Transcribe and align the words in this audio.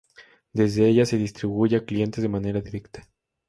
Desde 0.51 0.87
ellas 0.87 1.09
se 1.09 1.17
distribuye 1.19 1.77
a 1.77 1.85
clientes 1.85 2.23
de 2.23 2.27
manera 2.29 2.59
directa. 2.59 3.07